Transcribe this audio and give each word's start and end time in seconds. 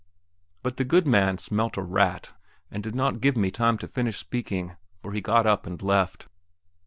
But 0.63 0.77
the 0.77 0.83
good 0.83 1.05
man 1.05 1.37
smelt 1.37 1.77
a 1.77 1.83
rat, 1.83 2.31
and 2.71 2.81
did 2.81 2.95
not 2.95 3.21
give 3.21 3.37
me 3.37 3.51
time 3.51 3.77
to 3.77 3.87
finish 3.87 4.17
speaking, 4.17 4.75
for 4.99 5.11
he 5.11 5.21
got 5.21 5.45
up 5.45 5.67
and 5.67 5.79
left. 5.79 6.27